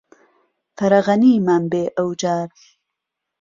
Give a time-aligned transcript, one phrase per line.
[0.77, 2.47] فەرەغهنیمان بێ ئهو جار